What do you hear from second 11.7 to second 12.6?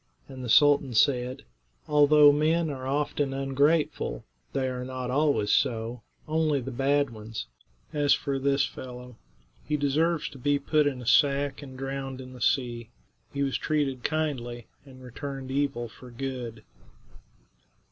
drowned in the